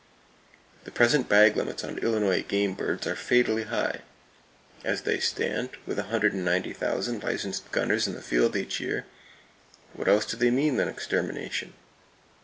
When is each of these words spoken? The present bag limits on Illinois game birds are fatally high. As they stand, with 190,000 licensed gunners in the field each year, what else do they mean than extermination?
The 0.83 0.89
present 0.89 1.29
bag 1.29 1.55
limits 1.55 1.83
on 1.83 1.99
Illinois 1.99 2.41
game 2.41 2.73
birds 2.73 3.05
are 3.05 3.15
fatally 3.15 3.65
high. 3.65 4.01
As 4.83 5.03
they 5.03 5.19
stand, 5.19 5.77
with 5.85 5.99
190,000 5.99 7.21
licensed 7.23 7.71
gunners 7.71 8.07
in 8.07 8.15
the 8.15 8.23
field 8.23 8.55
each 8.55 8.79
year, 8.79 9.05
what 9.93 10.07
else 10.07 10.25
do 10.25 10.37
they 10.37 10.49
mean 10.49 10.77
than 10.77 10.87
extermination? 10.89 11.73